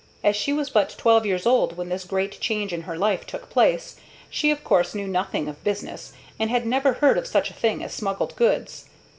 [0.23, 3.51] As she was but twelve years old when this great change in her life took
[3.51, 3.97] place,
[4.31, 7.83] she of course knew nothing of business, and had never heard of such a thing
[7.83, 8.85] as smuggled goods.